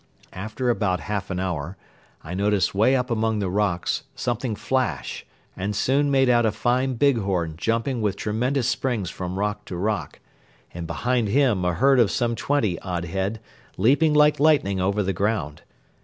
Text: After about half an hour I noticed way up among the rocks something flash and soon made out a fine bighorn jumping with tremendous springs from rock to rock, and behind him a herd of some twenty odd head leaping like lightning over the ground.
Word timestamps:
After 0.33 0.71
about 0.71 1.01
half 1.01 1.29
an 1.29 1.39
hour 1.39 1.77
I 2.23 2.33
noticed 2.33 2.73
way 2.73 2.95
up 2.95 3.11
among 3.11 3.37
the 3.37 3.51
rocks 3.51 4.01
something 4.15 4.55
flash 4.55 5.27
and 5.55 5.75
soon 5.75 6.09
made 6.09 6.27
out 6.27 6.43
a 6.43 6.51
fine 6.51 6.95
bighorn 6.95 7.53
jumping 7.55 8.01
with 8.01 8.15
tremendous 8.15 8.67
springs 8.67 9.11
from 9.11 9.37
rock 9.37 9.63
to 9.65 9.77
rock, 9.77 10.19
and 10.73 10.87
behind 10.87 11.27
him 11.27 11.63
a 11.63 11.75
herd 11.75 11.99
of 11.99 12.09
some 12.09 12.35
twenty 12.35 12.79
odd 12.79 13.05
head 13.05 13.39
leaping 13.77 14.15
like 14.15 14.39
lightning 14.39 14.81
over 14.81 15.03
the 15.03 15.13
ground. 15.13 15.61